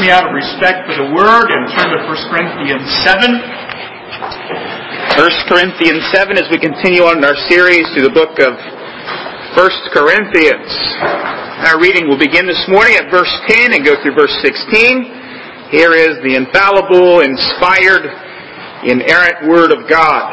[0.00, 3.32] me out of respect for the Word and turn to 1 Corinthians 7.
[5.16, 8.52] 1 Corinthians 7 as we continue on in our series through the book of
[9.56, 10.68] 1 Corinthians.
[11.72, 15.72] Our reading will begin this morning at verse 10 and go through verse 16.
[15.72, 18.04] Here is the infallible, inspired,
[18.84, 20.28] inerrant Word of God.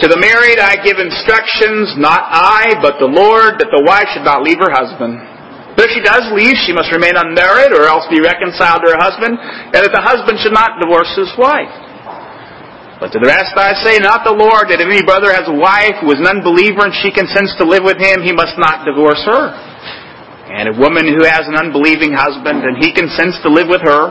[0.00, 4.24] To the married I give instructions, not I, but the Lord, that the wife should
[4.24, 5.35] not leave her husband
[5.76, 9.00] but if she does leave, she must remain unmarried or else be reconciled to her
[9.00, 11.68] husband, and that the husband should not divorce his wife.
[12.96, 15.52] But to the rest I say, not the Lord, that if any brother has a
[15.52, 18.88] wife who is an unbeliever and she consents to live with him, he must not
[18.88, 19.52] divorce her.
[20.48, 24.08] And a woman who has an unbelieving husband and he consents to live with her,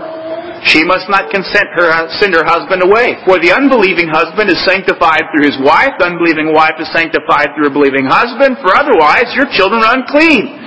[0.69, 1.89] she must not consent her,
[2.21, 3.17] send her husband away.
[3.25, 7.69] For the unbelieving husband is sanctified through his wife, the unbelieving wife is sanctified through
[7.69, 10.64] a believing husband, for otherwise your children are unclean.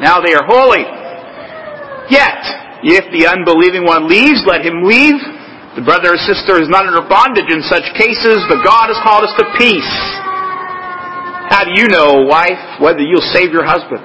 [0.00, 0.84] Now they are holy.
[2.10, 2.40] Yet,
[2.84, 5.16] if the unbelieving one leaves, let him leave.
[5.74, 9.26] The brother or sister is not under bondage in such cases, but God has called
[9.26, 9.94] us to peace.
[11.50, 14.02] How do you know, wife, whether you'll save your husband?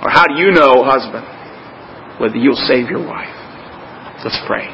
[0.00, 1.24] Or how do you know, husband,
[2.20, 3.32] whether you'll save your wife?
[4.24, 4.68] Let's pray.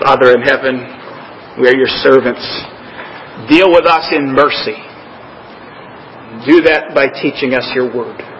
[0.00, 0.80] Father in heaven,
[1.60, 2.44] we are your servants.
[3.48, 4.78] Deal with us in mercy.
[6.48, 8.33] Do that by teaching us your word.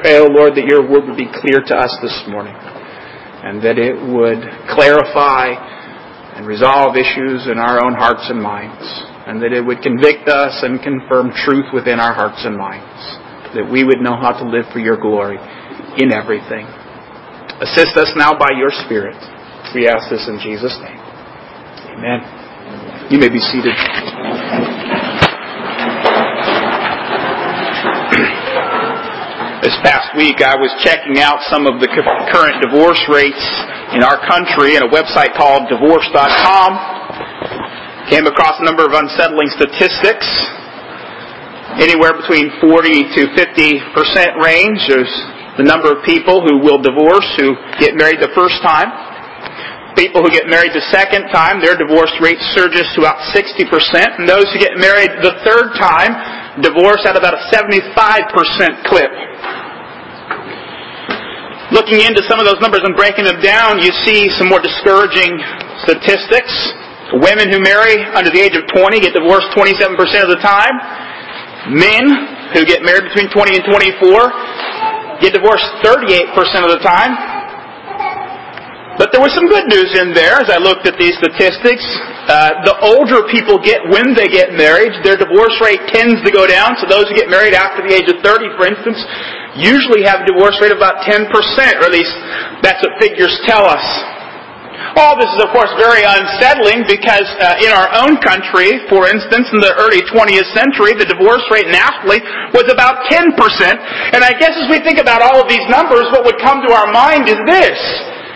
[0.00, 3.60] Pray, O oh Lord, that your word would be clear to us this morning and
[3.60, 4.40] that it would
[4.72, 5.52] clarify
[6.40, 8.80] and resolve issues in our own hearts and minds
[9.28, 12.96] and that it would convict us and confirm truth within our hearts and minds
[13.52, 15.36] that we would know how to live for your glory
[16.00, 16.64] in everything.
[17.60, 19.20] Assist us now by your Spirit.
[19.76, 20.96] We ask this in Jesus' name.
[21.92, 22.24] Amen.
[23.12, 23.76] You may be seated.
[29.82, 33.40] Past week, I was checking out some of the current divorce rates
[33.96, 36.70] in our country in a website called divorce.com.
[38.12, 40.26] Came across a number of unsettling statistics.
[41.80, 44.82] Anywhere between 40 to 50 percent range.
[44.90, 45.08] is
[45.56, 48.90] the number of people who will divorce who get married the first time.
[49.98, 53.66] People who get married the second time, their divorce rate surges to about 60%.
[54.18, 56.14] And those who get married the third time,
[56.62, 59.10] divorce at about a 75% clip.
[61.70, 65.38] Looking into some of those numbers and breaking them down, you see some more discouraging
[65.86, 66.50] statistics.
[67.22, 69.94] Women who marry under the age of 20 get divorced 27%
[70.26, 70.74] of the time.
[71.70, 76.34] Men who get married between 20 and 24 get divorced 38%
[76.66, 77.14] of the time.
[78.98, 81.86] But there was some good news in there as I looked at these statistics.
[82.26, 86.44] Uh, the older people get when they get married, their divorce rate tends to go
[86.50, 86.74] down.
[86.82, 88.98] So those who get married after the age of 30, for instance,
[89.58, 92.14] usually have a divorce rate of about 10%, or at least
[92.62, 93.82] that's what figures tell us.
[94.98, 99.46] All this is, of course, very unsettling because uh, in our own country, for instance,
[99.54, 102.18] in the early 20th century, the divorce rate nationally
[102.50, 103.30] was about 10%.
[103.30, 106.70] And I guess as we think about all of these numbers, what would come to
[106.74, 107.78] our mind is this.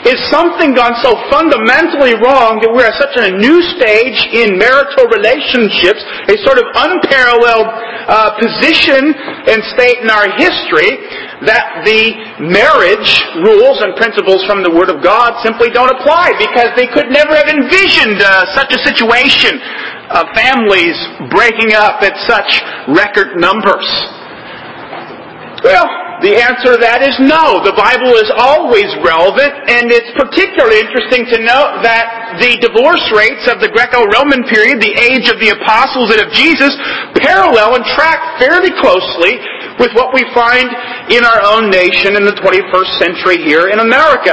[0.04, 5.08] Is something gone so fundamentally wrong that we're at such a new stage in marital
[5.08, 7.72] relationships, a sort of unparalleled
[8.04, 9.16] uh, position
[9.48, 11.00] and state in our history,
[11.48, 16.68] that the marriage rules and principles from the Word of God simply don't apply because
[16.76, 19.56] they could never have envisioned uh, such a situation
[20.12, 21.00] of families
[21.32, 22.60] breaking up at such
[22.92, 23.88] record numbers.
[25.64, 27.60] Well, the answer to that is no.
[27.60, 33.44] The Bible is always relevant, and it's particularly interesting to note that the divorce rates
[33.52, 36.72] of the Greco-Roman period, the age of the apostles and of Jesus,
[37.20, 39.36] parallel and track fairly closely
[39.76, 40.66] with what we find
[41.12, 44.32] in our own nation in the 21st century here in America.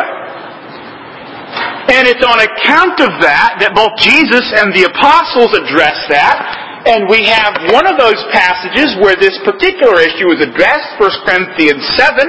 [1.91, 7.05] And it's on account of that that both Jesus and the apostles address that, and
[7.05, 12.25] we have one of those passages where this particular issue is addressed, 1 Corinthians 7.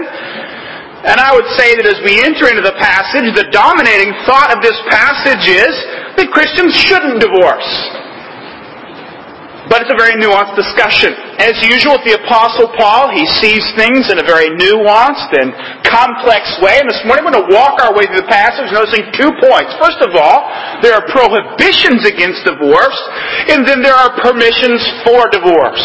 [1.02, 4.62] And I would say that as we enter into the passage, the dominating thought of
[4.62, 5.74] this passage is
[6.20, 8.01] that Christians shouldn't divorce.
[9.72, 11.16] But it's a very nuanced discussion.
[11.40, 15.56] As usual with the Apostle Paul, he sees things in a very nuanced and
[15.88, 16.76] complex way.
[16.76, 19.72] And this morning we're going to walk our way through the passage noticing two points.
[19.80, 20.44] First of all,
[20.84, 23.00] there are prohibitions against divorce,
[23.48, 25.80] and then there are permissions for divorce.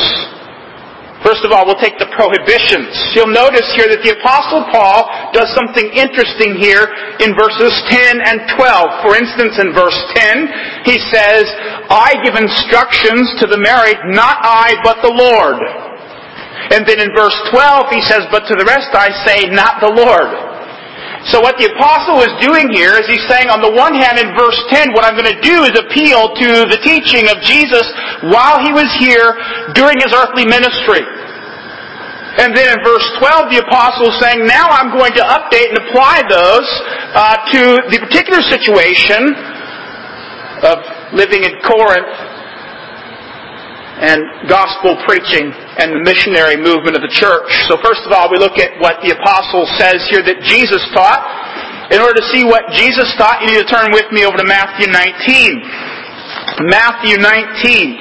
[1.26, 2.94] First of all, we'll take the prohibitions.
[3.18, 6.86] You'll notice here that the Apostle Paul does something interesting here
[7.20, 9.02] in verses 10 and 12.
[9.02, 11.50] For instance, in verse 10, he says,
[11.90, 15.58] I give instructions to the married, not I, but the Lord.
[16.70, 19.90] And then in verse 12, he says, But to the rest I say, not the
[19.90, 20.47] Lord.
[21.28, 24.32] So what the apostle is doing here is he's saying on the one hand in
[24.32, 27.84] verse 10, what I'm going to do is appeal to the teaching of Jesus
[28.32, 29.36] while he was here
[29.76, 31.04] during his earthly ministry.
[32.40, 35.78] And then in verse 12, the apostle is saying, now I'm going to update and
[35.90, 36.70] apply those
[37.12, 39.36] uh, to the particular situation
[40.64, 40.80] of
[41.12, 42.37] living in Corinth
[43.98, 45.50] and gospel preaching
[45.82, 47.50] and the missionary movement of the church.
[47.66, 51.26] So first of all, we look at what the apostle says here that Jesus taught.
[51.90, 54.46] In order to see what Jesus taught, you need to turn with me over to
[54.46, 56.70] Matthew 19.
[56.70, 57.98] Matthew 19.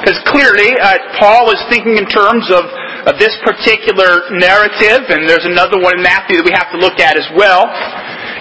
[0.00, 2.64] Because clearly, uh, Paul is thinking in terms of,
[3.08, 7.00] of this particular narrative, and there's another one in Matthew that we have to look
[7.00, 7.68] at as well.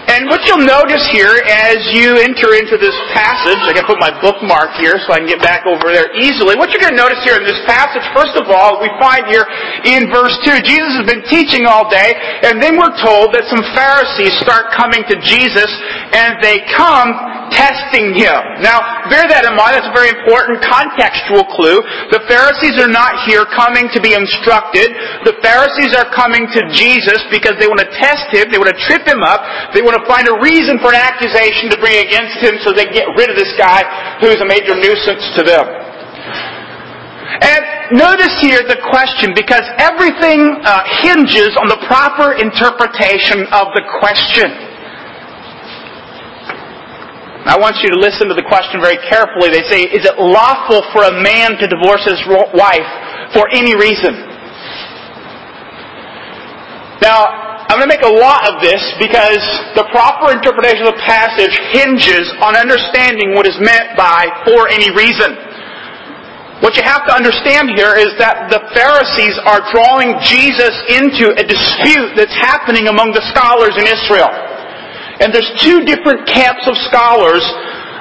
[0.03, 4.11] And what you'll notice here as you enter into this passage, I can put my
[4.19, 6.59] bookmark here so I can get back over there easily.
[6.59, 9.47] What you're going to notice here in this passage, first of all, we find here
[9.87, 12.13] in verse 2, Jesus has been teaching all day,
[12.43, 15.71] and then we're told that some Pharisees start coming to Jesus,
[16.11, 17.15] and they come
[17.53, 18.39] testing him.
[18.65, 19.77] Now, bear that in mind.
[19.77, 21.79] That's a very important contextual clue.
[22.09, 24.89] The Pharisees are not here coming to be instructed.
[25.23, 28.49] The Pharisees are coming to Jesus because they want to test him.
[28.49, 29.45] They want to trip him up.
[29.77, 32.85] They want to find a reason for an accusation to bring against him so they
[32.89, 33.85] can get rid of this guy
[34.19, 35.65] who's a major nuisance to them.
[37.41, 43.83] And notice here the question because everything uh, hinges on the proper interpretation of the
[43.99, 44.53] question.
[47.43, 49.51] I want you to listen to the question very carefully.
[49.51, 52.21] They say, is it lawful for a man to divorce his
[52.55, 52.87] wife
[53.35, 54.15] for any reason?
[57.03, 57.42] Now,
[57.73, 59.41] I'm going to make a lot of this because
[59.73, 64.93] the proper interpretation of the passage hinges on understanding what is meant by for any
[64.93, 65.33] reason.
[66.61, 71.41] What you have to understand here is that the Pharisees are drawing Jesus into a
[71.41, 74.29] dispute that's happening among the scholars in Israel.
[75.25, 77.41] And there's two different camps of scholars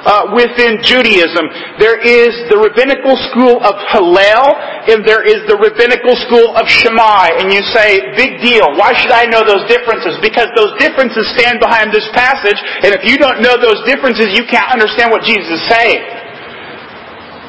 [0.03, 1.47] uh, within Judaism.
[1.79, 4.45] There is the rabbinical school of Hillel,
[4.91, 7.39] and there is the rabbinical school of Shammai.
[7.39, 8.67] And you say, big deal.
[8.75, 10.19] Why should I know those differences?
[10.19, 14.43] Because those differences stand behind this passage, and if you don't know those differences, you
[14.47, 16.03] can't understand what Jesus is saying.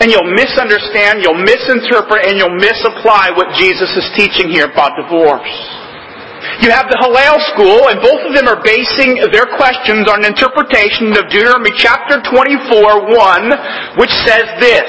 [0.03, 5.83] And you'll misunderstand, you'll misinterpret, and you'll misapply what Jesus is teaching here about divorce.
[6.63, 10.33] You have the Hillel school, and both of them are basing their questions on an
[10.33, 14.89] interpretation of Deuteronomy chapter 24, 1, which says this.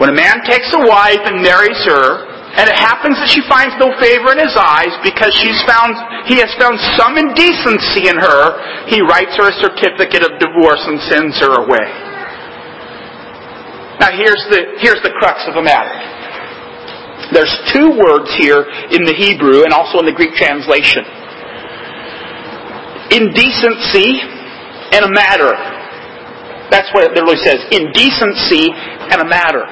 [0.00, 3.72] When a man takes a wife and marries her, and it happens that she finds
[3.80, 5.96] no favor in his eyes because she's found,
[6.28, 8.42] he has found some indecency in her,
[8.92, 11.88] he writes her a certificate of divorce and sends her away.
[14.04, 15.92] Now here's the, here's the crux of the matter.
[17.32, 21.04] There's two words here in the Hebrew and also in the Greek translation.
[23.08, 24.20] Indecency
[24.92, 25.56] and a matter.
[26.68, 27.60] That's what it literally says.
[27.72, 29.64] Indecency and a matter.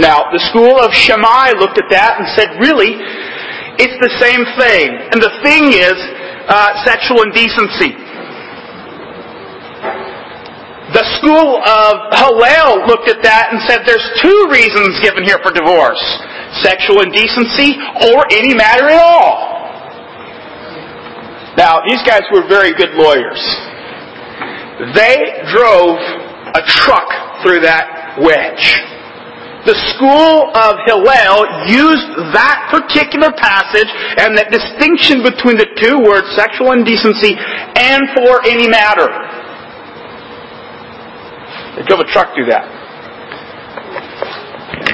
[0.00, 2.96] Now, the school of Shammai looked at that and said, really,
[3.76, 4.88] it's the same thing.
[5.12, 5.96] And the thing is
[6.48, 7.92] uh, sexual indecency.
[10.92, 15.48] The school of Hillel looked at that and said there's two reasons given here for
[15.48, 16.00] divorce.
[16.60, 17.80] Sexual indecency
[18.12, 19.52] or any matter at all.
[21.56, 23.40] Now, these guys were very good lawyers.
[24.92, 27.08] They drove a truck
[27.40, 28.84] through that wedge.
[29.64, 36.26] The school of Hillel used that particular passage and that distinction between the two words,
[36.34, 37.38] sexual indecency
[37.78, 39.06] and for any matter.
[41.76, 42.68] They drove a truck through that.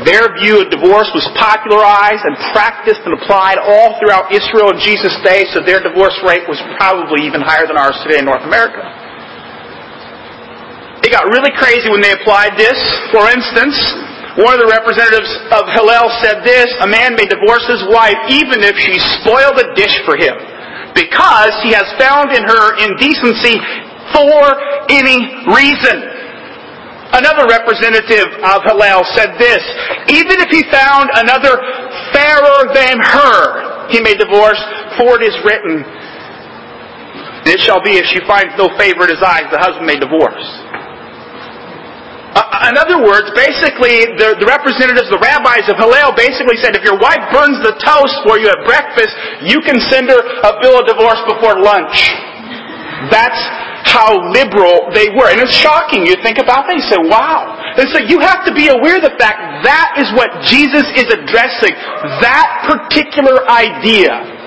[0.06, 5.16] Their view of divorce was popularized and practiced and applied all throughout Israel in Jesus'
[5.26, 8.80] day, so their divorce rate was probably even higher than ours today in North America.
[11.02, 12.78] It got really crazy when they applied this.
[13.10, 13.74] For instance,
[14.38, 18.62] one of the representatives of Hillel said this, a man may divorce his wife even
[18.62, 20.36] if she spoiled a dish for him,
[20.94, 23.58] because he has found in her indecency
[24.14, 24.42] for
[24.94, 26.17] any reason.
[27.08, 29.64] Another representative of Hillel said this,
[30.12, 31.56] even if he found another
[32.12, 34.60] fairer than her, he may divorce,
[35.00, 35.80] for it is written,
[37.48, 40.44] it shall be if she finds no favor in his eyes, the husband may divorce.
[42.68, 47.00] In other words, basically, the, the, representatives, the rabbis of Hillel basically said if your
[47.00, 49.16] wife burns the toast for you at breakfast,
[49.48, 52.12] you can send her a bill of divorce before lunch.
[53.08, 53.40] That's
[53.86, 55.30] how liberal they were.
[55.30, 56.06] And it's shocking.
[56.06, 57.54] You think about that, you say, wow.
[57.78, 61.06] And so you have to be aware of the fact that is what Jesus is
[61.10, 61.74] addressing.
[62.24, 64.38] That particular idea.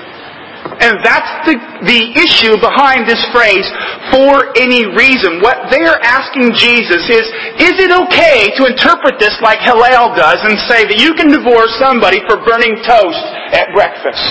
[0.82, 3.66] And that's the, the issue behind this phrase,
[4.10, 5.42] for any reason.
[5.42, 7.26] What they're asking Jesus is,
[7.62, 11.70] is it okay to interpret this like Hillel does and say that you can divorce
[11.78, 14.26] somebody for burning toast at breakfast?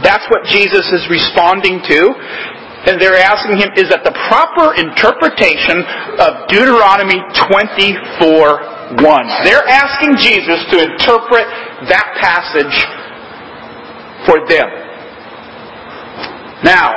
[0.00, 2.00] That's what Jesus is responding to.
[2.84, 5.80] And they're asking him, is that the proper interpretation
[6.20, 7.16] of Deuteronomy
[7.48, 9.44] 24 1.
[9.48, 11.48] They're asking Jesus to interpret
[11.88, 12.76] that passage
[14.28, 14.68] for them.
[16.60, 16.92] Now,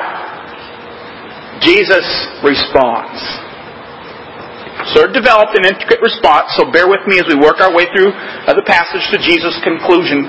[1.63, 2.03] Jesus
[2.43, 3.19] responds.
[4.97, 8.13] Of developed an intricate response, so bear with me as we work our way through
[8.13, 10.25] uh, the passage to Jesus' conclusion.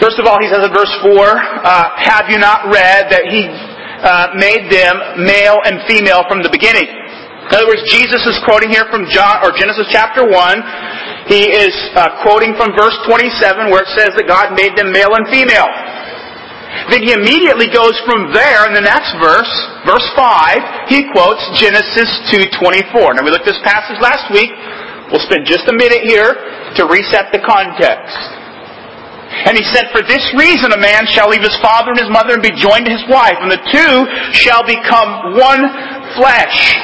[0.00, 3.46] First of all, he says in verse 4, uh, Have you not read that he
[4.02, 6.86] uh, made them male and female from the beginning?
[6.86, 10.32] In other words, Jesus is quoting here from John or Genesis chapter 1.
[11.30, 15.14] He is uh, quoting from verse 27 where it says that God made them male
[15.14, 15.68] and female.
[16.88, 19.52] Then he immediately goes from there in the next verse,
[19.84, 23.20] verse 5, he quotes Genesis 2.24.
[23.20, 24.50] Now we looked at this passage last week.
[25.12, 26.32] We'll spend just a minute here
[26.80, 28.16] to reset the context.
[29.48, 32.34] And he said, For this reason a man shall leave his father and his mother
[32.34, 33.94] and be joined to his wife, and the two
[34.32, 35.62] shall become one
[36.16, 36.76] flesh.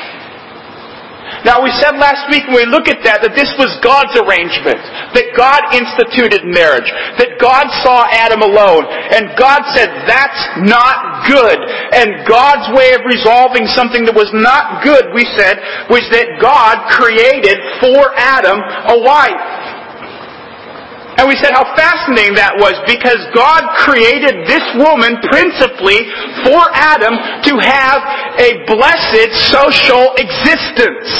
[1.46, 4.80] Now we said last week when we look at that that this was God's arrangement,
[5.14, 6.88] that God instituted marriage,
[7.20, 11.58] that God saw Adam alone, and God said that's not good.
[11.94, 16.90] And God's way of resolving something that was not good, we said, was that God
[16.90, 19.57] created for Adam a wife.
[21.18, 26.06] And we said how fascinating that was because God created this woman principally
[26.46, 27.10] for Adam
[27.42, 27.98] to have
[28.38, 31.10] a blessed social existence.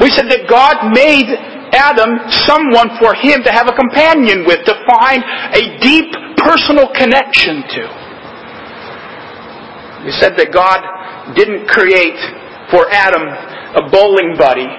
[0.00, 1.28] We said that God made
[1.76, 5.20] Adam someone for him to have a companion with, to find
[5.52, 6.08] a deep
[6.40, 7.84] personal connection to.
[10.08, 10.80] We said that God
[11.36, 12.16] didn't create
[12.72, 13.28] for Adam
[13.76, 14.72] a bowling buddy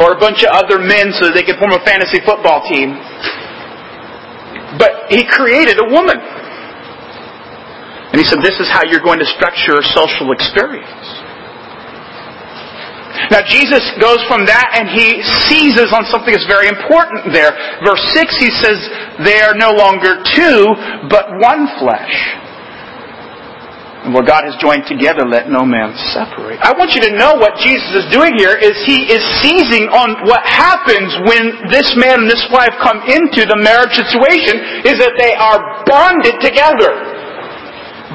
[0.00, 2.96] or a bunch of other men so they could form a fantasy football team.
[4.80, 6.16] But he created a woman.
[8.12, 11.08] And he said, this is how you're going to structure a social experience.
[13.30, 17.52] Now Jesus goes from that and he seizes on something that's very important there.
[17.84, 18.76] Verse 6 he says,
[19.24, 20.60] they are no longer two,
[21.08, 22.41] but one flesh.
[24.02, 26.58] And what God has joined together, let no man separate.
[26.58, 30.26] I want you to know what Jesus is doing here is He is seizing on
[30.26, 35.14] what happens when this man and this wife come into the marriage situation is that
[35.22, 36.98] they are bonded together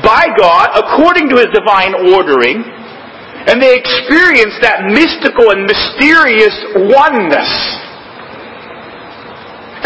[0.04, 2.68] by God according to His divine ordering
[3.48, 6.56] and they experience that mystical and mysterious
[6.92, 7.48] oneness.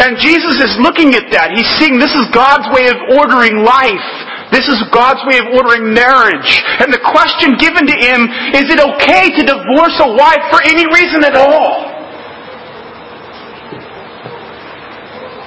[0.02, 1.54] And Jesus is looking at that.
[1.54, 4.08] He's seeing this is God's way of ordering life.
[4.52, 6.60] This is God's way of ordering marriage.
[6.78, 10.84] And the question given to him, is it okay to divorce a wife for any
[10.92, 11.88] reason at all?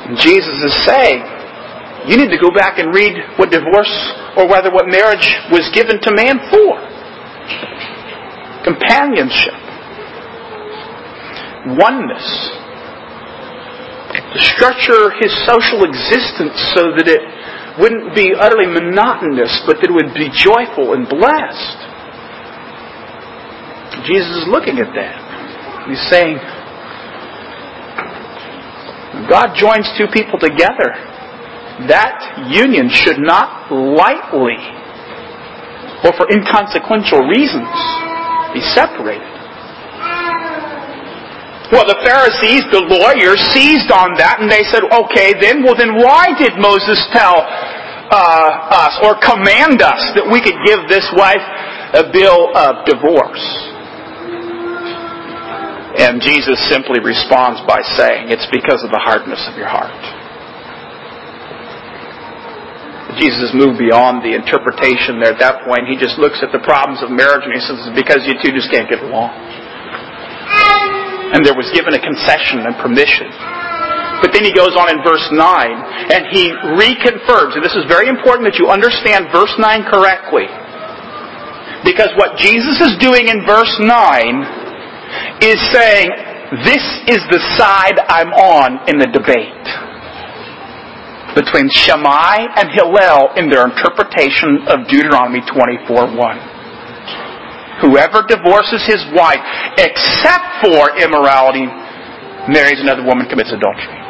[0.09, 1.21] And Jesus is saying,
[2.09, 3.93] you need to go back and read what divorce,
[4.37, 6.77] or rather what marriage was given to man for.
[8.65, 9.53] Companionship.
[11.77, 12.25] Oneness.
[14.33, 17.21] To structure his social existence so that it
[17.79, 21.79] wouldn't be utterly monotonous, but that it would be joyful and blessed.
[24.07, 25.17] Jesus is looking at that.
[25.89, 26.37] He's saying,
[29.27, 30.95] God joins two people together.
[31.87, 34.59] That union should not lightly
[36.03, 37.75] or for inconsequential reasons
[38.53, 39.34] be separated.
[41.73, 45.97] Well, the Pharisees, the lawyers, seized on that and they said, okay, then, well, then
[45.97, 51.41] why did Moses tell uh, us or command us that we could give this wife
[51.97, 53.41] a bill of divorce?
[55.97, 59.95] And Jesus simply responds by saying, it's because of the hardness of your heart.
[63.17, 65.87] Jesus moved beyond the interpretation there at that point.
[65.87, 68.51] He just looks at the problems of marriage and he says, it's because you two
[68.51, 69.33] just can't get along
[71.33, 73.31] and there was given a concession and permission.
[74.21, 78.07] But then he goes on in verse 9 and he reconfirms, and this is very
[78.07, 80.47] important that you understand verse 9 correctly.
[81.83, 86.09] Because what Jesus is doing in verse 9 is saying,
[86.65, 89.65] this is the side I'm on in the debate
[91.35, 96.54] between Shammai and Hillel in their interpretation of Deuteronomy 24 1.
[97.81, 99.41] Whoever divorces his wife,
[99.77, 101.67] except for immorality,
[102.47, 104.05] marries another woman, commits adultery.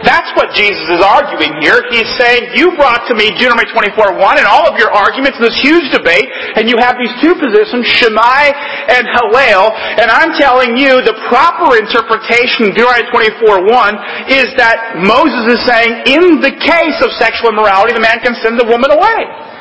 [0.00, 1.78] That's what Jesus is arguing here.
[1.92, 5.44] He's saying, you brought to me Deuteronomy 24 1 and all of your arguments in
[5.44, 6.26] this huge debate,
[6.56, 8.50] and you have these two positions, Shammai
[8.88, 13.06] and Hillel, and I'm telling you the proper interpretation of Deuteronomy
[13.44, 18.18] 24 1 is that Moses is saying, in the case of sexual immorality, the man
[18.24, 19.51] can send the woman away.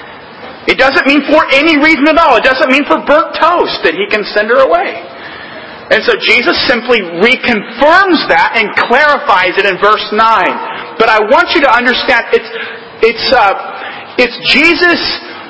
[0.69, 2.37] It doesn't mean for any reason at all.
[2.37, 5.01] It doesn't mean for burnt toast that he can send her away.
[5.91, 10.21] And so Jesus simply reconfirms that and clarifies it in verse 9.
[11.01, 12.51] But I want you to understand it's,
[13.03, 15.03] it's, uh, it's Jesus'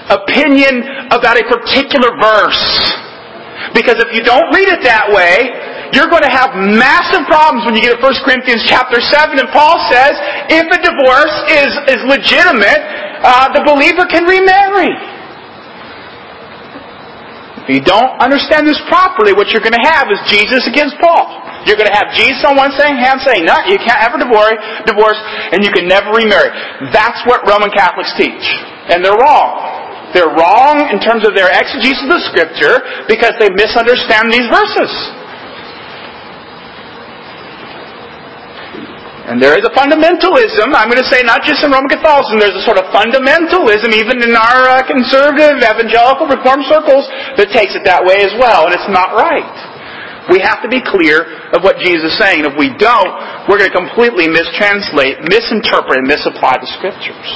[0.10, 0.82] opinion
[1.14, 2.64] about a particular verse.
[3.78, 5.52] Because if you don't read it that way,
[5.94, 9.38] you're going to have massive problems when you get to 1 Corinthians chapter 7.
[9.38, 10.16] And Paul says,
[10.50, 12.82] if a divorce is, is legitimate,
[13.22, 14.92] uh, the believer can remarry.
[17.62, 21.30] If you don't understand this properly, what you're going to have is Jesus against Paul.
[21.70, 24.58] You're going to have Jesus on one saying, hand saying, no, you can't ever divorce,
[24.90, 25.22] divorce,
[25.54, 26.50] and you can never remarry.
[26.90, 28.42] That's what Roman Catholics teach.
[28.90, 29.50] And they're wrong.
[30.18, 34.90] They're wrong in terms of their exegesis of the Scripture because they misunderstand these verses.
[39.22, 42.58] And there is a fundamentalism, I'm going to say not just in Roman Catholicism, there's
[42.58, 47.06] a sort of fundamentalism even in our uh, conservative evangelical reform circles
[47.38, 49.54] that takes it that way as well, and it's not right.
[50.34, 52.50] We have to be clear of what Jesus is saying.
[52.50, 53.14] If we don't,
[53.46, 57.30] we're going to completely mistranslate, misinterpret, and misapply the Scriptures.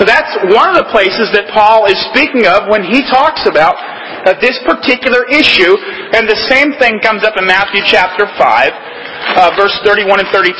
[0.00, 3.76] So that's one of the places that Paul is speaking of when he talks about
[3.76, 5.76] uh, this particular issue,
[6.16, 10.54] and the same thing comes up in Matthew chapter 5 uh, verse 31 and 32.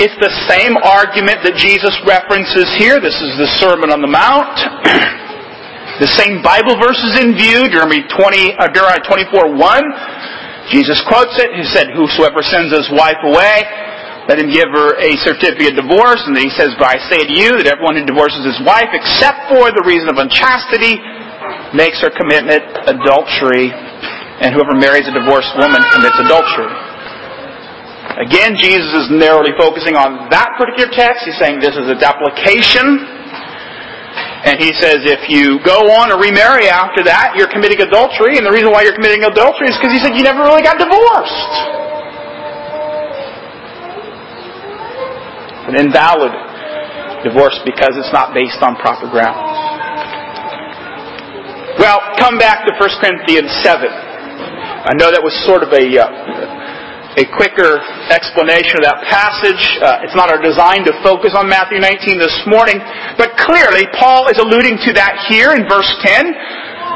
[0.00, 2.98] It's the same argument that Jesus references here.
[3.00, 4.56] This is the Sermon on the Mount.
[6.02, 10.72] the same Bible verses in view, Jeremiah 20, uh, Deuteronomy 24, 1.
[10.72, 11.52] Jesus quotes it.
[11.56, 13.64] He said, Whosoever sends his wife away,
[14.28, 16.20] let him give her a certificate of divorce.
[16.28, 18.92] And then he says, But I say to you that everyone who divorces his wife,
[18.92, 21.00] except for the reason of unchastity,
[21.72, 23.72] makes her commitment adultery.
[24.44, 26.70] And whoever marries a divorced woman commits adultery.
[28.20, 31.24] Again, Jesus is narrowly focusing on that particular text.
[31.24, 33.00] He's saying this is a duplication.
[34.44, 38.36] And he says if you go on to remarry after that, you're committing adultery.
[38.36, 40.76] And the reason why you're committing adultery is because he said you never really got
[40.76, 41.97] divorced.
[45.68, 46.32] An invalid
[47.22, 49.52] divorce because it's not based on proper grounds.
[51.78, 53.84] Well, come back to 1 Corinthians 7.
[53.84, 57.82] I know that was sort of a uh, a quicker
[58.14, 59.58] explanation of that passage.
[59.82, 62.78] Uh, it's not our design to focus on Matthew 19 this morning,
[63.18, 66.30] but clearly Paul is alluding to that here in verse 10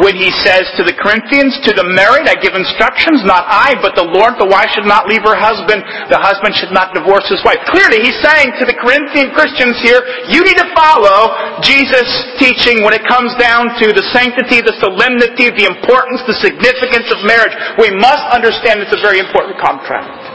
[0.00, 3.92] when he says to the Corinthians, to the married, I give instructions, not I, but
[3.92, 7.44] the Lord, the wife should not leave her husband, the husband should not divorce his
[7.44, 7.60] wife.
[7.68, 10.00] Clearly, he's saying to the Corinthian Christians here,
[10.32, 12.08] you need to follow Jesus'
[12.40, 17.20] teaching when it comes down to the sanctity, the solemnity, the importance, the significance of
[17.28, 17.52] marriage.
[17.76, 20.32] We must understand it's a very important contract.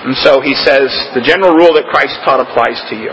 [0.00, 3.12] And so he says, the general rule that Christ taught applies to you.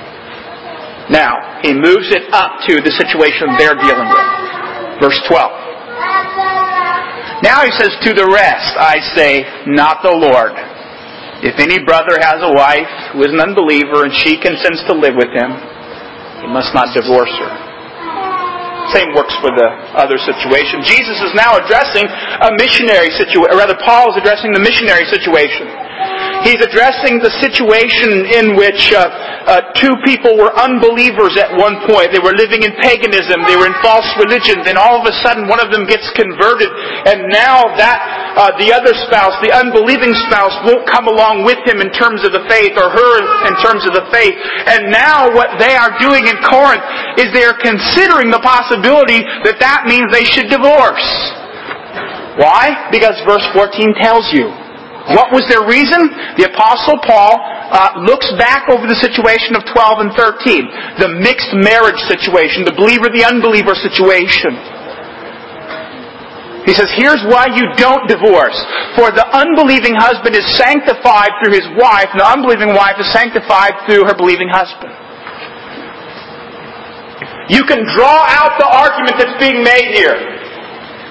[1.09, 4.27] Now, he moves it up to the situation they're dealing with.
[4.99, 5.67] Verse 12.
[7.43, 10.57] Now he says, To the rest I say, not the Lord.
[11.45, 15.13] If any brother has a wife who is an unbeliever and she consents to live
[15.13, 15.53] with him,
[16.41, 17.66] he must not divorce her.
[18.95, 19.67] Same works for the
[19.99, 20.79] other situation.
[20.83, 25.67] Jesus is now addressing a missionary situation, or rather, Paul is addressing the missionary situation.
[26.45, 29.09] He's addressing the situation in which uh,
[29.49, 32.13] uh, two people were unbelievers at one point.
[32.13, 33.41] They were living in paganism.
[33.49, 34.61] They were in false religion.
[34.61, 36.69] Then all of a sudden, one of them gets converted,
[37.09, 41.81] and now that uh, the other spouse, the unbelieving spouse, won't come along with him
[41.81, 43.11] in terms of the faith, or her
[43.49, 44.37] in terms of the faith.
[44.69, 46.85] And now, what they are doing in Corinth
[47.17, 51.05] is they are considering the possibility that that means they should divorce.
[52.37, 52.87] Why?
[52.93, 54.53] Because verse 14 tells you.
[55.17, 56.11] What was their reason?
[56.35, 61.55] The Apostle Paul uh, looks back over the situation of 12 and 13, the mixed
[61.55, 64.76] marriage situation, the believer, the unbeliever situation.
[66.67, 68.59] He says, here's why you don't divorce.
[68.99, 73.71] For the unbelieving husband is sanctified through his wife, and the unbelieving wife is sanctified
[73.87, 74.91] through her believing husband.
[77.47, 80.19] You can draw out the argument that's being made here.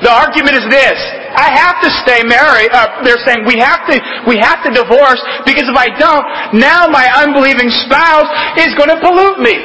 [0.05, 1.01] The argument is this.
[1.33, 2.69] I have to stay married.
[2.69, 3.97] Uh, they're saying we have to
[4.29, 8.29] we have to divorce because if I don't, now my unbelieving spouse
[8.61, 9.57] is going to pollute me.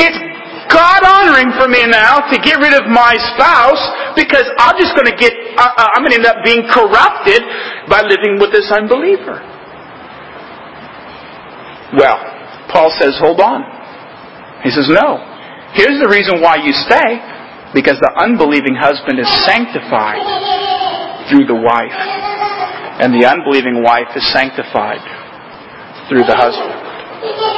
[0.00, 0.29] It's
[0.70, 3.82] God honoring for me now to get rid of my spouse
[4.14, 7.42] because I'm just going to get, uh, I'm going to end up being corrupted
[7.90, 9.42] by living with this unbeliever.
[11.98, 12.18] Well,
[12.70, 13.66] Paul says, hold on.
[14.62, 15.18] He says, no.
[15.74, 17.18] Here's the reason why you stay.
[17.74, 20.22] Because the unbelieving husband is sanctified
[21.30, 21.98] through the wife.
[23.02, 25.02] And the unbelieving wife is sanctified
[26.08, 27.49] through the husband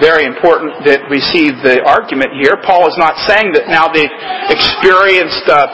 [0.00, 2.58] very important that we see the argument here.
[2.62, 4.10] Paul is not saying that now they've
[4.50, 5.68] experienced uh,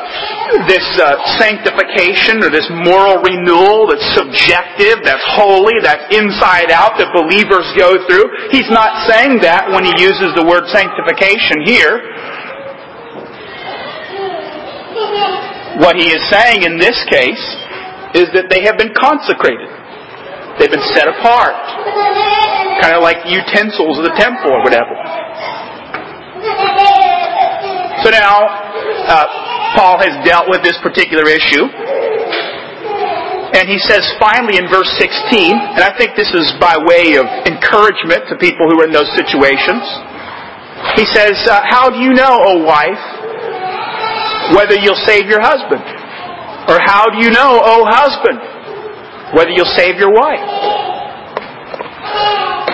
[0.69, 7.13] this uh, sanctification or this moral renewal that's subjective, that's holy, that's inside out, that
[7.13, 8.27] believers go through.
[8.53, 11.95] He's not saying that when he uses the word sanctification here.
[15.83, 17.43] What he is saying in this case
[18.15, 19.67] is that they have been consecrated.
[20.59, 21.59] They've been set apart.
[22.81, 24.95] Kind of like utensils of the temple or whatever.
[28.03, 28.45] So now,
[29.09, 29.27] uh,
[29.75, 31.67] Paul has dealt with this particular issue.
[33.55, 37.27] And he says finally in verse 16, and I think this is by way of
[37.47, 39.87] encouragement to people who are in those situations.
[40.99, 42.99] He says, uh, How do you know, O wife,
[44.59, 45.87] whether you'll save your husband?
[46.67, 48.43] Or how do you know, O husband,
[49.39, 50.43] whether you'll save your wife.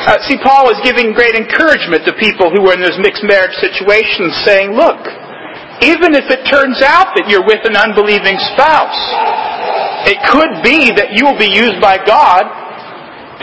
[0.00, 3.52] Uh, see, Paul is giving great encouragement to people who are in those mixed marriage
[3.60, 4.96] situations, saying, look,
[5.84, 9.00] even if it turns out that you're with an unbelieving spouse,
[10.08, 12.48] it could be that you will be used by God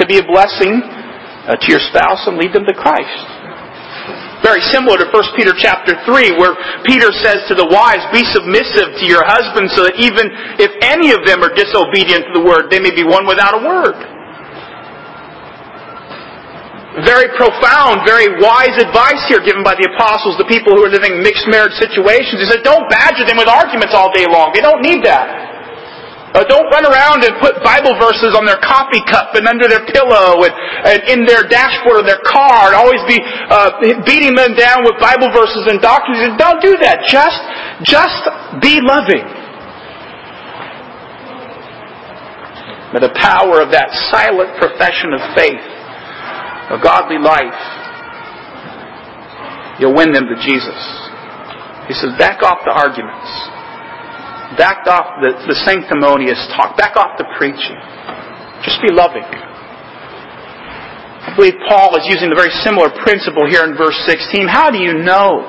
[0.01, 3.21] to be a blessing uh, to your spouse and lead them to Christ.
[4.41, 8.97] Very similar to 1 Peter chapter 3 where Peter says to the wives, be submissive
[8.97, 12.69] to your husbands so that even if any of them are disobedient to the word,
[12.69, 14.16] they may be won without a word.
[17.05, 21.21] Very profound, very wise advice here given by the apostles to people who are living
[21.21, 22.41] mixed marriage situations.
[22.41, 24.49] He said, don't badger them with arguments all day long.
[24.49, 25.29] They don't need that.
[26.33, 29.85] Uh, don't run around and put Bible verses on their coffee cup and under their
[29.93, 30.53] pillow and,
[30.89, 34.97] and in their dashboard of their car and always be uh, beating them down with
[34.97, 36.17] Bible verses and doctrines.
[36.25, 37.05] And Don't do that.
[37.05, 37.37] Just,
[37.85, 38.21] just
[38.57, 39.21] be loving.
[42.89, 45.76] By the power of that silent profession of faith,
[46.67, 47.61] a godly life,
[49.79, 50.79] you'll win them to Jesus.
[51.87, 53.31] He says, back off the arguments.
[54.59, 56.75] Back off the, the sanctimonious talk.
[56.75, 57.79] Back off the preaching.
[58.63, 59.23] Just be loving.
[61.27, 64.47] I believe Paul is using the very similar principle here in verse 16.
[64.47, 65.43] How do you know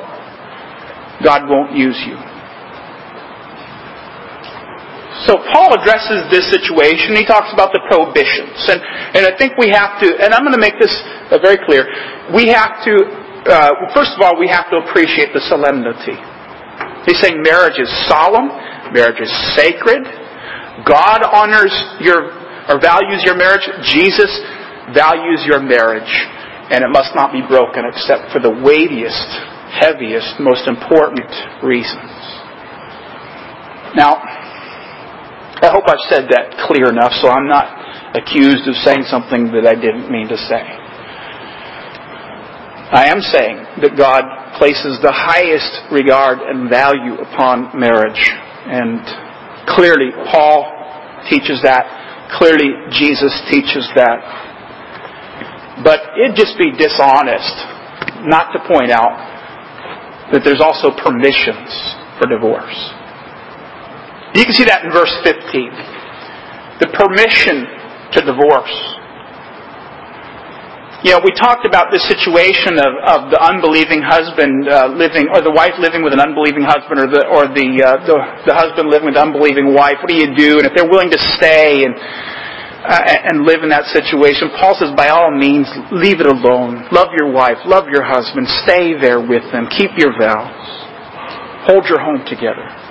[1.22, 2.27] God won't use you?
[5.28, 7.12] So Paul addresses this situation.
[7.12, 8.56] He talks about the prohibitions.
[8.64, 8.80] And,
[9.12, 10.94] and I think we have to, and I'm going to make this
[11.28, 11.84] uh, very clear.
[12.32, 12.94] We have to,
[13.44, 16.16] uh, first of all, we have to appreciate the solemnity.
[17.04, 18.48] He's saying marriage is solemn.
[18.96, 20.08] Marriage is sacred.
[20.88, 22.32] God honors your
[22.72, 23.68] or values your marriage.
[23.84, 24.32] Jesus
[24.96, 26.08] values your marriage.
[26.72, 29.28] And it must not be broken except for the weightiest,
[29.76, 31.28] heaviest, most important
[31.60, 32.16] reasons.
[33.92, 34.20] Now,
[35.58, 37.66] I hope I've said that clear enough so I'm not
[38.14, 40.62] accused of saying something that I didn't mean to say.
[42.88, 44.24] I am saying that God
[44.56, 48.22] places the highest regard and value upon marriage.
[48.64, 49.04] And
[49.68, 50.64] clearly, Paul
[51.28, 51.84] teaches that.
[52.40, 55.84] Clearly, Jesus teaches that.
[55.84, 57.54] But it'd just be dishonest
[58.24, 59.20] not to point out
[60.32, 61.68] that there's also permissions
[62.16, 62.97] for divorce.
[64.38, 65.34] You can see that in verse 15.
[66.78, 67.66] The permission
[68.14, 68.70] to divorce.
[71.02, 75.42] You know, we talked about this situation of, of the unbelieving husband uh, living, or
[75.42, 78.14] the wife living with an unbelieving husband, or the or the, uh, the
[78.50, 79.98] the husband living with an unbelieving wife.
[80.02, 80.62] What do you do?
[80.62, 84.94] And if they're willing to stay and uh, and live in that situation, Paul says,
[84.94, 86.86] by all means, leave it alone.
[86.94, 90.62] Love your wife, love your husband, stay there with them, keep your vows,
[91.66, 92.87] hold your home together.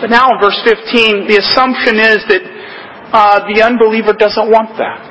[0.00, 2.44] But now in verse 15, the assumption is that
[3.12, 5.08] uh, the unbeliever doesn't want that.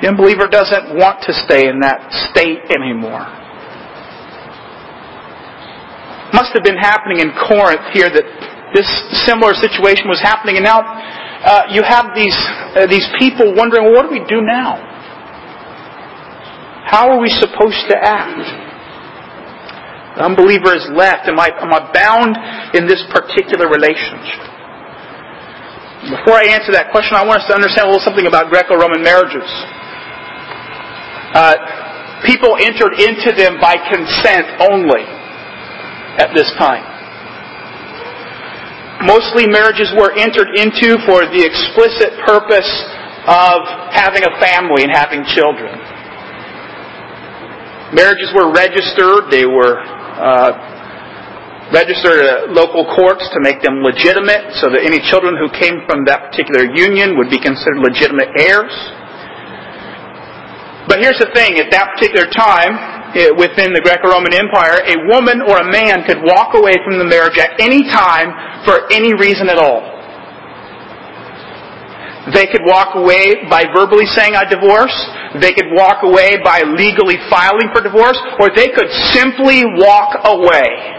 [0.00, 3.24] The unbeliever doesn't want to stay in that state anymore.
[6.32, 8.26] Must have been happening in Corinth here that
[8.74, 8.88] this
[9.22, 12.34] similar situation was happening, and now uh, you have these
[12.74, 14.80] uh, these people wondering, well, what do we do now?
[16.88, 18.63] How are we supposed to act?
[20.14, 21.26] The unbeliever is left.
[21.26, 22.38] Am I, am I bound
[22.78, 24.46] in this particular relationship?
[26.06, 29.02] Before I answer that question, I want us to understand a little something about Greco-Roman
[29.02, 29.48] marriages.
[31.34, 31.56] Uh,
[32.22, 35.02] people entered into them by consent only
[36.20, 36.84] at this time.
[39.02, 42.70] Mostly marriages were entered into for the explicit purpose
[43.26, 45.74] of having a family and having children.
[47.96, 49.82] Marriages were registered, they were
[51.72, 56.04] registered at local courts to make them legitimate so that any children who came from
[56.04, 58.74] that particular union would be considered legitimate heirs.
[60.84, 62.76] But here's the thing, at that particular time,
[63.16, 67.08] eh, within the Greco-Roman Empire, a woman or a man could walk away from the
[67.08, 68.28] marriage at any time
[68.68, 69.93] for any reason at all.
[72.32, 74.94] They could walk away by verbally saying, I divorce.
[75.40, 78.16] They could walk away by legally filing for divorce.
[78.40, 80.94] Or they could simply walk away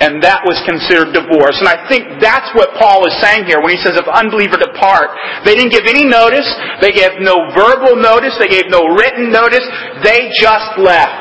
[0.00, 1.60] and that was considered divorce.
[1.60, 5.12] And I think that's what Paul is saying here when he says if unbeliever depart.
[5.44, 6.48] They didn't give any notice.
[6.80, 8.32] They gave no verbal notice.
[8.40, 9.62] They gave no written notice.
[10.00, 11.20] They just left.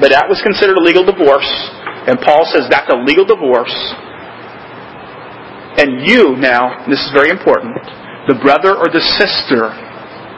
[0.00, 1.46] But that was considered a legal divorce.
[2.06, 3.74] And Paul says that's a legal divorce.
[5.80, 7.74] And you now, this is very important,
[8.28, 9.72] the brother or the sister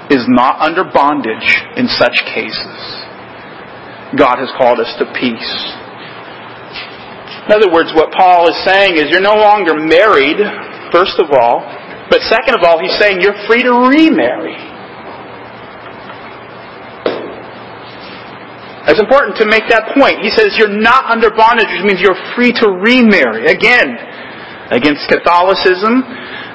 [0.09, 2.79] is not under bondage in such cases.
[4.14, 5.55] God has called us to peace.
[7.46, 10.38] In other words, what Paul is saying is you're no longer married,
[10.90, 11.62] first of all,
[12.11, 14.55] but second of all, he's saying you're free to remarry.
[18.87, 20.22] It's important to make that point.
[20.22, 23.51] He says you're not under bondage, which means you're free to remarry.
[23.51, 23.99] Again,
[24.70, 26.07] against Catholicism,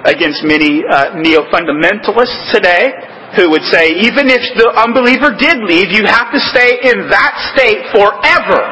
[0.07, 2.95] against many uh, neo fundamentalists today,
[3.35, 7.35] who would say, even if the unbeliever did leave, you have to stay in that
[7.55, 8.63] state forever,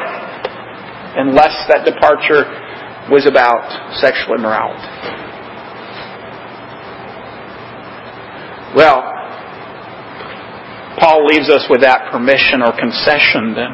[1.20, 2.48] unless that departure
[3.12, 3.64] was about
[4.00, 4.88] sexual immorality.
[8.76, 9.19] Well,
[11.00, 13.72] Paul leaves us with that permission or concession then.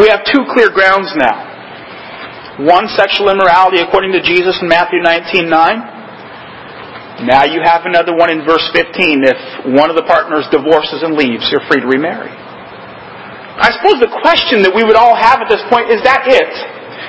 [0.00, 2.64] We have two clear grounds now.
[2.64, 7.28] One, sexual immorality according to Jesus in Matthew 19 9.
[7.28, 9.26] Now you have another one in verse 15.
[9.26, 9.38] If
[9.74, 12.30] one of the partners divorces and leaves, you're free to remarry.
[12.30, 16.52] I suppose the question that we would all have at this point is that it?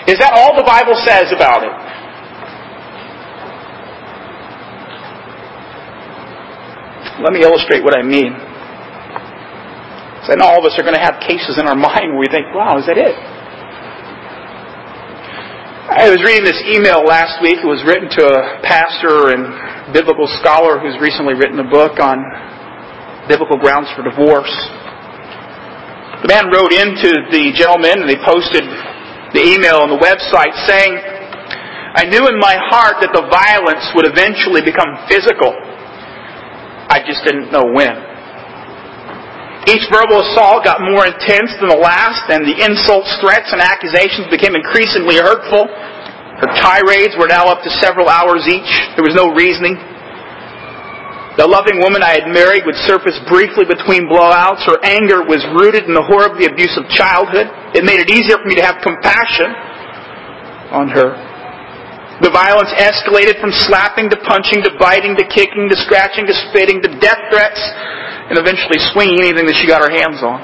[0.10, 1.70] Is that all the Bible says about it?
[7.20, 8.32] Let me illustrate what I mean.
[10.30, 12.30] I know all of us are going to have cases in our mind where we
[12.30, 13.18] think, wow, is that it?
[15.90, 17.58] I was reading this email last week.
[17.58, 19.42] It was written to a pastor and
[19.90, 22.22] biblical scholar who's recently written a book on
[23.26, 24.54] biblical grounds for divorce.
[26.22, 28.62] The man wrote into the gentleman and they posted
[29.34, 34.06] the email on the website saying, I knew in my heart that the violence would
[34.06, 35.58] eventually become physical.
[36.90, 37.94] I just didn't know when.
[39.70, 44.26] Each verbal assault got more intense than the last, and the insults, threats, and accusations
[44.34, 45.70] became increasingly hurtful.
[46.42, 48.72] Her tirades were now up to several hours each.
[48.98, 49.78] There was no reasoning.
[51.38, 54.66] The loving woman I had married would surface briefly between blowouts.
[54.66, 57.46] Her anger was rooted in the horribly abusive childhood.
[57.78, 59.54] It made it easier for me to have compassion
[60.74, 61.29] on her.
[62.20, 66.84] The violence escalated from slapping to punching to biting to kicking to scratching to spitting
[66.84, 67.62] to death threats
[68.28, 70.44] and eventually swinging anything that she got her hands on.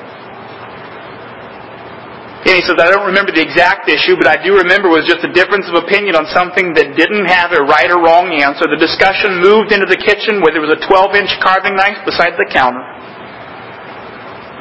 [2.46, 5.10] And he says, I don't remember the exact issue, but I do remember it was
[5.10, 8.70] just a difference of opinion on something that didn't have a right or wrong answer.
[8.70, 12.38] The discussion moved into the kitchen where there was a 12 inch carving knife beside
[12.38, 12.86] the counter.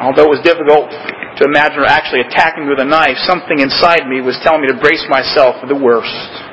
[0.01, 4.25] Although it was difficult to imagine her actually attacking with a knife, something inside me
[4.25, 6.44] was telling me to brace myself for the worst.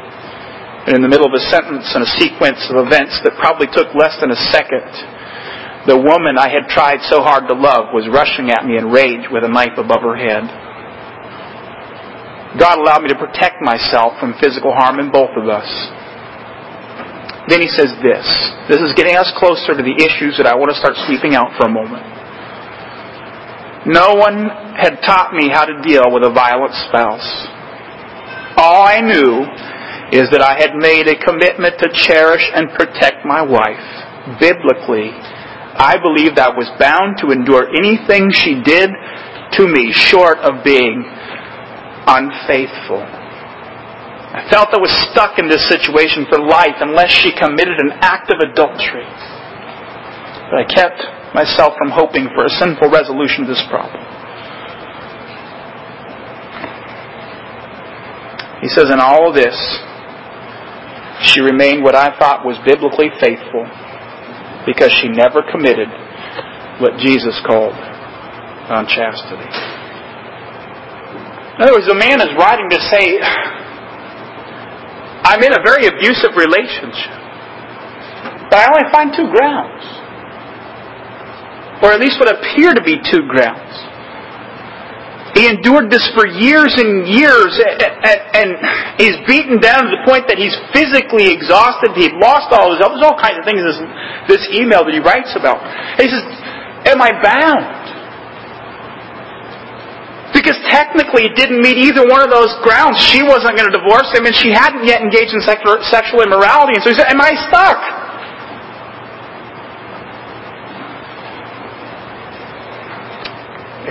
[0.87, 3.93] And in the middle of a sentence and a sequence of events that probably took
[3.93, 4.89] less than a second,
[5.85, 9.29] the woman I had tried so hard to love was rushing at me in rage
[9.29, 10.45] with a knife above her head.
[12.57, 15.69] God allowed me to protect myself from physical harm in both of us.
[17.49, 18.25] Then he says this.
[18.69, 21.53] This is getting us closer to the issues that I want to start sweeping out
[21.57, 22.05] for a moment.
[23.89, 24.45] No one
[24.77, 27.25] had taught me how to deal with a violent spouse.
[28.61, 29.41] All I knew
[30.11, 33.79] is that I had made a commitment to cherish and protect my wife.
[34.43, 38.91] Biblically, I believed I was bound to endure anything she did
[39.55, 41.07] to me short of being
[42.07, 42.99] unfaithful.
[44.31, 48.31] I felt I was stuck in this situation for life unless she committed an act
[48.31, 49.07] of adultery.
[50.51, 50.99] But I kept
[51.35, 54.03] myself from hoping for a sinful resolution of this problem.
[58.59, 59.55] He says, in all this,
[61.23, 63.65] she remained what I thought was biblically faithful
[64.65, 65.89] because she never committed
[66.81, 67.73] what Jesus called
[68.69, 69.49] unchastity.
[71.57, 73.21] In other words, the man is writing to say,
[75.21, 77.13] I'm in a very abusive relationship,
[78.49, 79.85] but I only find two grounds.
[81.85, 83.73] Or at least what appear to be two grounds.
[85.37, 87.57] He endured this for years and years,
[88.33, 88.50] and
[89.01, 91.97] he's beaten down to the point that he's physically exhausted.
[91.97, 93.81] He'd lost all his, there's all kinds of things in this,
[94.37, 95.57] this email that he writes about.
[95.97, 96.21] he says,
[96.85, 97.65] Am I bound?
[100.33, 102.97] Because technically it didn't meet either one of those grounds.
[102.97, 106.77] She wasn't going to divorce him, and she hadn't yet engaged in sexual immorality.
[106.77, 107.81] And so he said, Am I stuck?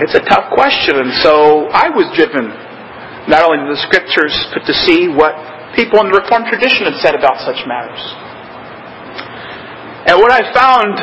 [0.01, 2.49] It's a tough question, and so I was driven
[3.27, 5.35] not only to the scriptures, but to see what
[5.75, 8.01] people in the Reformed tradition had said about such matters.
[10.09, 10.93] And what I found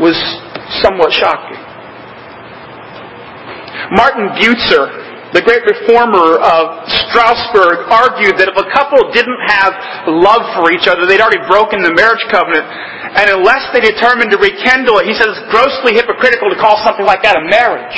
[0.00, 0.16] was
[0.84, 1.60] somewhat shocking.
[3.96, 9.72] Martin Bucer the great reformer of Strasbourg, argued that if a couple didn't have
[10.12, 12.68] love for each other, they'd already broken the marriage covenant.
[13.16, 17.08] And unless they determined to rekindle it, he says it's grossly hypocritical to call something
[17.08, 17.96] like that a marriage.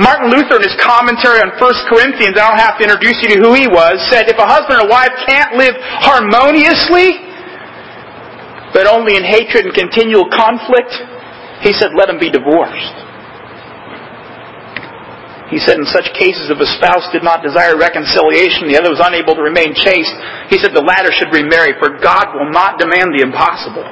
[0.00, 3.38] Martin Luther, in his commentary on 1 Corinthians, I don't have to introduce you to
[3.40, 5.72] who he was, said if a husband and wife can't live
[6.04, 7.16] harmoniously,
[8.76, 10.92] but only in hatred and continual conflict,
[11.64, 12.96] he said, let them be divorced.
[15.50, 19.02] He said in such cases if a spouse did not desire reconciliation, the other was
[19.02, 20.14] unable to remain chaste,
[20.46, 23.82] he said the latter should remarry, for God will not demand the impossible.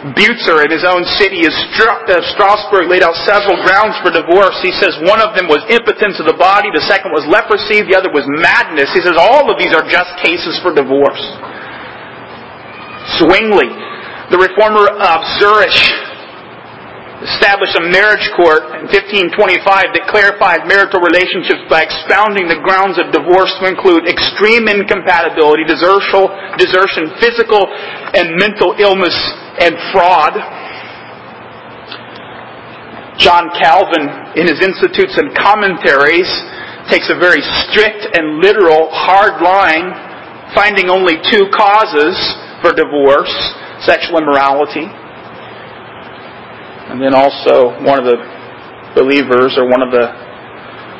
[0.00, 4.56] Bucer in his own city of uh, Strasbourg laid out several grounds for divorce.
[4.64, 7.92] He says one of them was impotence of the body, the second was leprosy, the
[7.92, 8.88] other was madness.
[8.96, 11.20] He says all of these are just cases for divorce.
[13.20, 13.68] Zwingli,
[14.32, 15.76] the reformer of Zurich,
[17.20, 23.12] established a marriage court in 1525 that clarified marital relationships by expounding the grounds of
[23.12, 27.68] divorce to include extreme incompatibility, desertion, physical
[28.16, 29.12] and mental illness,
[29.60, 30.32] and fraud.
[33.20, 36.28] John Calvin, in his Institutes and Commentaries,
[36.88, 39.92] takes a very strict and literal, hard line,
[40.56, 42.16] finding only two causes
[42.64, 43.30] for divorce
[43.84, 44.88] sexual immorality
[46.90, 48.18] and then also one of the
[48.98, 50.10] believers or one of the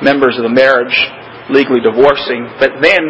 [0.03, 0.95] members of the marriage
[1.51, 2.47] legally divorcing.
[2.63, 3.03] But then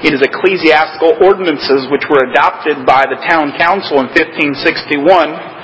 [0.00, 5.54] it is ecclesiastical ordinances which were adopted by the town council in 1561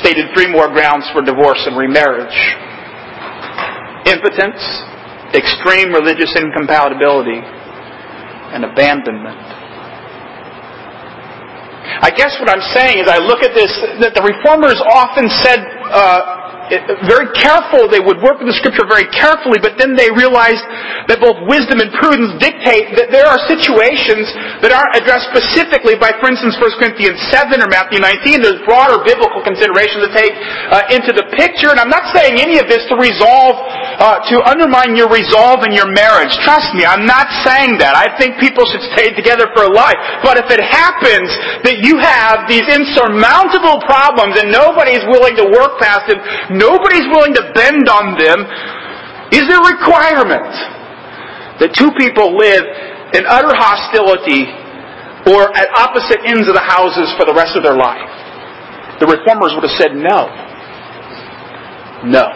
[0.00, 2.34] stated three more grounds for divorce and remarriage.
[4.08, 4.62] Impotence,
[5.36, 9.61] extreme religious incompatibility, and abandonment.
[12.02, 13.70] I guess what I'm saying is I look at this,
[14.02, 16.41] that the reformers often said, uh,
[17.08, 20.62] very careful, they would work with the scripture very carefully, but then they realized
[21.10, 24.30] that both wisdom and prudence dictate that there are situations
[24.62, 28.42] that aren't addressed specifically by, for instance, 1 Corinthians 7 or Matthew 19.
[28.42, 30.34] There's broader biblical considerations to take
[30.70, 33.58] uh, into the picture, and I'm not saying any of this to resolve,
[33.98, 36.32] uh, to undermine your resolve in your marriage.
[36.46, 37.98] Trust me, I'm not saying that.
[37.98, 39.98] I think people should stay together for life.
[40.22, 41.28] But if it happens
[41.66, 46.22] that you have these insurmountable problems and nobody's willing to work past them,
[46.54, 48.38] nobody's willing to bend on them,
[49.32, 50.52] is a requirement
[51.60, 52.64] that two people live
[53.16, 54.48] in utter hostility
[55.32, 58.10] or at opposite ends of the houses for the rest of their life?
[59.00, 60.30] The reformers would have said no.
[62.06, 62.26] No.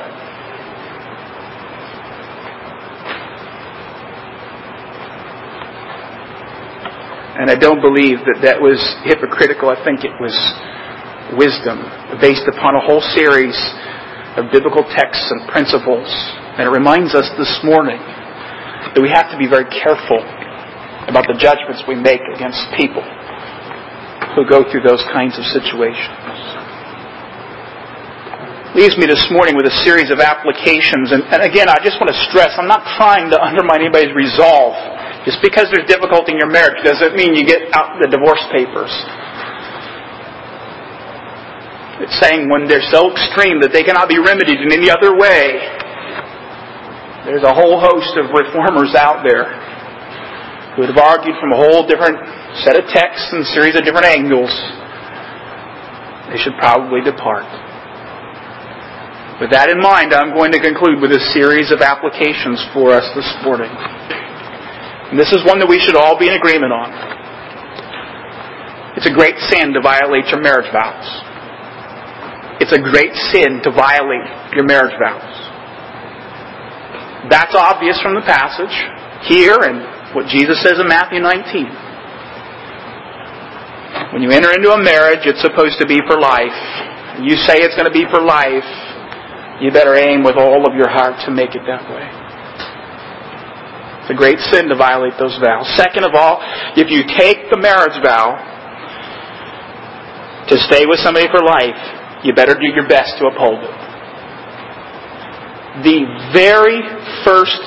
[7.37, 9.69] And I don't believe that that was hypocritical.
[9.69, 10.33] I think it was
[11.37, 11.85] wisdom
[12.17, 13.53] based upon a whole series
[14.37, 16.09] of biblical texts and principles.
[16.61, 18.01] And it reminds us this morning
[18.93, 20.21] that we have to be very careful
[21.09, 23.05] about the judgments we make against people
[24.37, 26.13] who go through those kinds of situations.
[28.77, 31.09] Leaves me this morning with a series of applications.
[31.09, 34.77] And, and again, I just want to stress, I'm not trying to undermine anybody's resolve.
[35.25, 38.93] Just because there's difficulty in your marriage doesn't mean you get out the divorce papers.
[41.97, 45.57] It's saying when they're so extreme that they cannot be remedied in any other way.
[47.25, 49.49] There's a whole host of reformers out there
[50.77, 52.21] who would have argued from a whole different
[52.63, 54.53] set of texts and series of different angles.
[56.29, 57.49] They should probably depart.
[59.41, 63.05] With that in mind, I'm going to conclude with a series of applications for us
[63.17, 63.73] this morning.
[63.73, 66.89] And this is one that we should all be in agreement on.
[68.97, 71.26] It's a great sin to violate your marriage vows.
[72.61, 74.25] It's a great sin to violate
[74.57, 75.37] your marriage vows.
[77.29, 78.73] That's obvious from the passage
[79.29, 81.67] here and what Jesus says in Matthew 19.
[84.13, 86.55] When you enter into a marriage, it's supposed to be for life.
[87.21, 88.69] You say it's going to be for life,
[89.61, 92.05] you better aim with all of your heart to make it that way.
[94.05, 95.67] It's a great sin to violate those vows.
[95.77, 96.39] Second of all,
[96.77, 98.37] if you take the marriage vow
[100.47, 103.77] to stay with somebody for life, you better do your best to uphold it.
[105.85, 106.01] The
[106.33, 106.81] very
[107.25, 107.61] first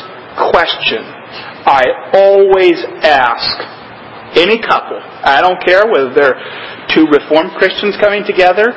[0.52, 1.06] question
[1.66, 3.62] I always ask
[4.38, 4.98] any couple.
[4.98, 6.40] I don't care whether they're
[6.96, 8.74] two Reformed Christians coming together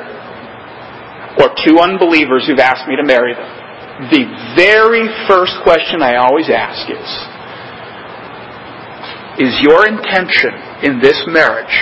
[1.41, 3.49] or two unbelievers who've asked me to marry them.
[4.11, 7.09] The very first question I always ask is,
[9.39, 10.53] is your intention
[10.83, 11.73] in this marriage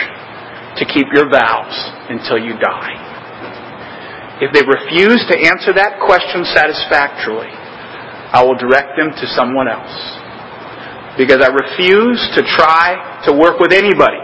[0.78, 1.76] to keep your vows
[2.08, 3.01] until you die?
[4.42, 7.54] If they refuse to answer that question satisfactorily,
[8.34, 9.94] I will direct them to someone else
[11.14, 14.24] because I refuse to try to work with anybody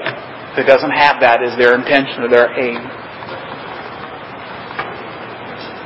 [0.57, 2.81] that doesn't have that as their intention or their aim.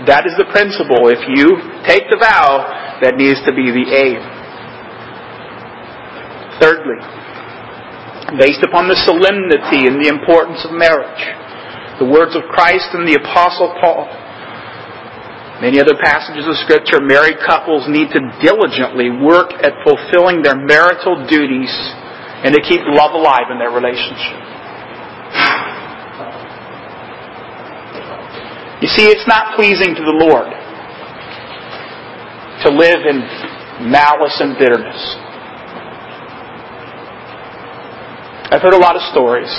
[0.08, 1.12] That is the principle.
[1.12, 4.22] If you take the vow, that needs to be the aim.
[6.62, 7.02] Thirdly,
[8.40, 11.20] based upon the solemnity and the importance of marriage,
[12.02, 14.10] the words of Christ and the Apostle Paul,
[15.62, 21.22] Many other passages of Scripture, married couples need to diligently work at fulfilling their marital
[21.30, 21.70] duties
[22.42, 24.42] and to keep love alive in their relationship.
[28.82, 30.50] You see, it's not pleasing to the Lord
[32.66, 33.22] to live in
[33.92, 34.98] malice and bitterness.
[38.50, 39.54] I've heard a lot of stories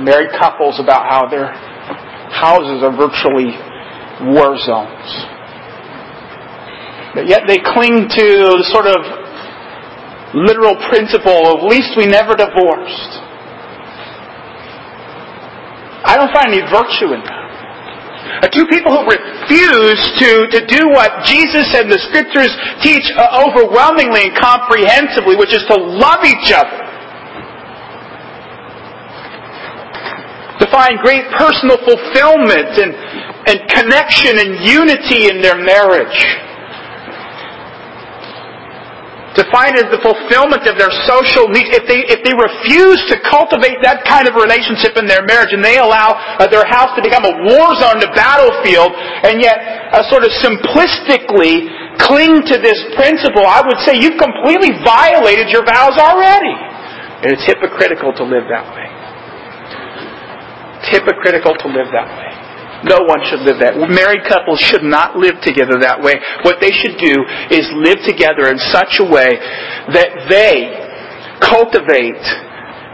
[0.00, 1.52] married couples about how their
[2.32, 3.54] houses are virtually
[4.32, 5.10] war zones.
[7.14, 8.26] But yet they cling to
[8.60, 9.00] the sort of
[10.36, 13.12] literal principle of at least we never divorced.
[16.06, 17.46] I don't find any virtue in that.
[18.52, 24.28] Two people who refuse to, to do what Jesus and the Scriptures teach uh, overwhelmingly
[24.28, 26.85] and comprehensively, which is to love each other.
[30.60, 32.96] To find great personal fulfillment and,
[33.44, 36.16] and connection and unity in their marriage.
[39.36, 41.68] To find the fulfillment of their social needs.
[41.76, 45.60] If they, if they refuse to cultivate that kind of relationship in their marriage and
[45.60, 49.60] they allow uh, their house to become a war zone, a battlefield, and yet
[49.92, 51.68] uh, sort of simplistically
[52.00, 56.56] cling to this principle, I would say you've completely violated your vows already.
[57.20, 58.95] And it's hypocritical to live that way.
[60.86, 62.30] It's hypocritical to live that way.
[62.86, 63.74] No one should live that.
[63.74, 66.14] Married couples should not live together that way.
[66.46, 69.34] What they should do is live together in such a way
[69.90, 70.70] that they
[71.42, 72.22] cultivate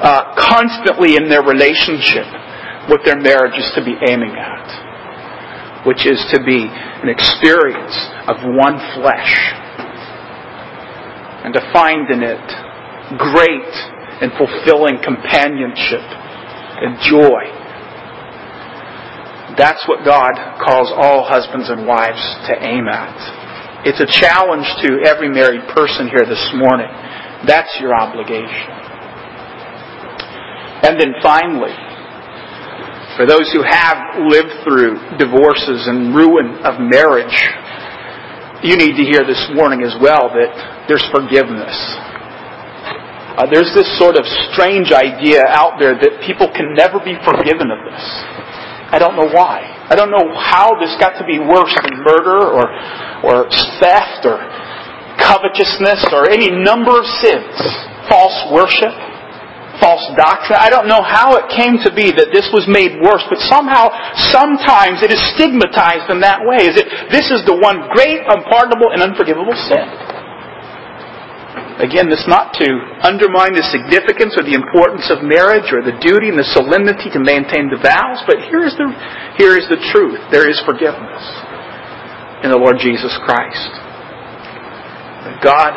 [0.00, 2.24] uh, constantly in their relationship
[2.88, 7.92] what their marriage is to be aiming at, which is to be an experience
[8.32, 9.32] of one flesh,
[11.44, 12.46] and to find in it
[13.20, 13.72] great
[14.24, 16.06] and fulfilling companionship
[16.80, 17.61] and joy
[19.56, 20.32] that's what God
[20.62, 23.16] calls all husbands and wives to aim at.
[23.84, 26.88] It's a challenge to every married person here this morning.
[27.46, 28.70] That's your obligation.
[30.86, 31.74] And then finally,
[33.16, 37.34] for those who have lived through divorces and ruin of marriage,
[38.62, 41.74] you need to hear this morning as well that there's forgiveness.
[43.34, 44.22] Uh, there's this sort of
[44.52, 48.04] strange idea out there that people can never be forgiven of this.
[48.92, 49.64] I don't know why.
[49.88, 52.68] I don't know how this got to be worse than murder or,
[53.24, 53.36] or
[53.80, 54.36] theft or
[55.16, 57.56] covetousness or any number of sins.
[58.12, 58.92] False worship,
[59.80, 60.60] false doctrine.
[60.60, 63.88] I don't know how it came to be that this was made worse, but somehow,
[64.28, 66.68] sometimes it is stigmatized in that way.
[66.68, 70.11] Is it, this is the one great, unpardonable, and unforgivable sin.
[71.80, 72.68] Again, this not to
[73.00, 77.20] undermine the significance or the importance of marriage or the duty and the solemnity to
[77.20, 78.88] maintain the vows, but here is the,
[79.40, 80.20] here is the truth.
[80.28, 81.24] There is forgiveness
[82.44, 83.72] in the Lord Jesus Christ.
[85.40, 85.74] God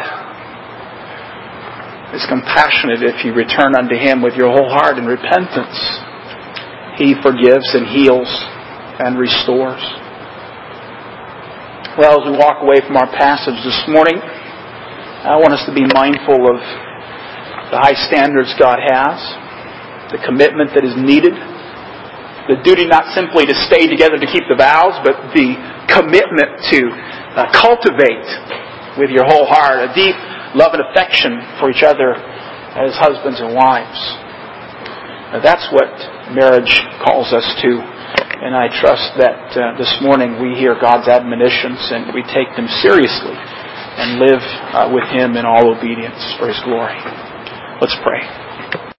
[2.13, 5.79] is compassionate if you return unto Him with your whole heart in repentance.
[6.99, 8.29] He forgives and heals
[8.99, 9.81] and restores.
[11.97, 14.19] Well, as we walk away from our passage this morning,
[15.25, 16.61] I want us to be mindful of
[17.73, 19.17] the high standards God has,
[20.13, 21.33] the commitment that is needed,
[22.45, 25.57] the duty not simply to stay together to keep the vows, but the
[25.89, 26.93] commitment to
[27.41, 30.13] uh, cultivate with your whole heart a deep
[30.53, 32.13] love and affection for each other
[32.77, 33.97] as husbands and wives.
[35.33, 35.89] Now, that's what
[36.37, 37.81] marriage calls us to.
[38.45, 42.69] And I trust that uh, this morning we hear God's admonitions and we take them
[42.85, 43.33] seriously
[43.97, 44.41] and live
[44.75, 46.97] uh, with Him in all obedience for His glory.
[47.81, 48.44] Let's pray.